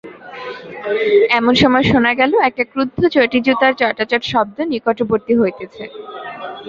এমন 1.37 1.53
সময় 1.61 1.85
শোনা 1.91 2.11
গেল 2.19 2.31
একটা 2.41 2.63
ক্রুদ্ধ 2.71 2.99
চটিজুতার 3.15 3.73
চটাচট 3.79 4.21
শব্দ 4.31 4.57
নিকটবর্তী 4.71 5.33
হইতেছে। 5.41 5.83